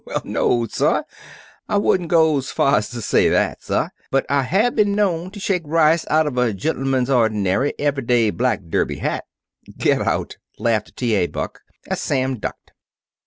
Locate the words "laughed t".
10.57-11.13